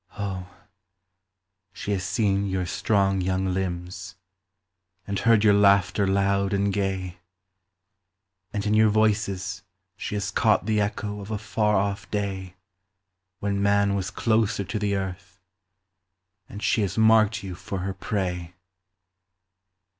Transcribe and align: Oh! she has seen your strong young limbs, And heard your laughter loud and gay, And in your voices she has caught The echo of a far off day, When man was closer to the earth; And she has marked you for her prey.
Oh! 0.17 0.47
she 1.73 1.91
has 1.91 2.03
seen 2.03 2.47
your 2.47 2.65
strong 2.65 3.21
young 3.21 3.53
limbs, 3.53 4.15
And 5.05 5.19
heard 5.19 5.43
your 5.43 5.53
laughter 5.53 6.07
loud 6.07 6.53
and 6.53 6.73
gay, 6.73 7.19
And 8.51 8.65
in 8.65 8.73
your 8.73 8.89
voices 8.89 9.61
she 9.95 10.15
has 10.15 10.31
caught 10.31 10.65
The 10.65 10.81
echo 10.81 11.19
of 11.21 11.29
a 11.29 11.37
far 11.37 11.75
off 11.75 12.09
day, 12.09 12.55
When 13.41 13.61
man 13.61 13.93
was 13.93 14.09
closer 14.09 14.63
to 14.63 14.79
the 14.79 14.95
earth; 14.95 15.39
And 16.49 16.63
she 16.63 16.81
has 16.81 16.97
marked 16.97 17.43
you 17.43 17.53
for 17.53 17.81
her 17.81 17.93
prey. 17.93 18.55